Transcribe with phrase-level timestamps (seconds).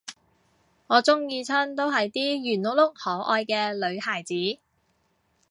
[0.87, 4.33] 我鍾意親都係啲圓碌碌可愛嘅女孩子